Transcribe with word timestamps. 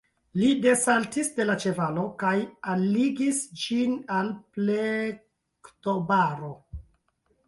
Li 0.41 0.47
desaltis 0.61 1.27
de 1.33 1.43
la 1.49 1.55
ĉevalo 1.63 2.05
kaj 2.23 2.31
alligis 2.73 3.41
ĝin 3.65 3.93
al 4.21 4.31
plektobaro. 4.57 6.51